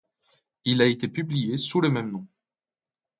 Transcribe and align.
Il 0.65 0.81
a 0.81 0.87
été 0.87 1.07
publié 1.07 1.57
sous 1.57 1.79
le 1.79 1.91
même 1.91 2.09
nom. 2.09 2.27